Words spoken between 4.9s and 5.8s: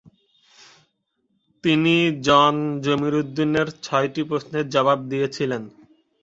দিয়েছিলেন।